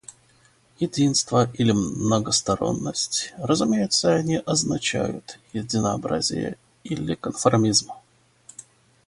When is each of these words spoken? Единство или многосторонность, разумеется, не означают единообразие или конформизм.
Единство 0.79 1.47
или 1.53 1.71
многосторонность, 1.73 3.35
разумеется, 3.37 4.19
не 4.23 4.39
означают 4.39 5.39
единообразие 5.53 6.57
или 6.83 7.13
конформизм. 7.13 7.91